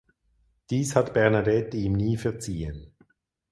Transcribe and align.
Dies 0.71 0.95
hat 0.95 1.13
Bernadette 1.13 1.77
ihm 1.77 1.93
nie 1.93 2.17
verziehen. 2.17 2.91